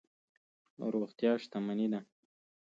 [0.93, 1.99] روغتیا شتمني ده.